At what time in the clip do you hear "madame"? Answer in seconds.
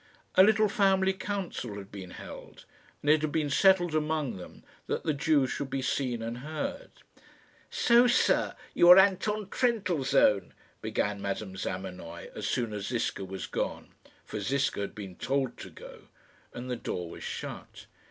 11.21-11.55